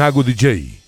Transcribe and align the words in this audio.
Nago 0.00 0.22
DJ. 0.22 0.79